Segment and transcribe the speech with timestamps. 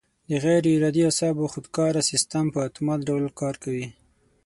[0.29, 3.87] د غیر ارادي اعصابو خودکاره سیستم په اتومات ډول کار کوي.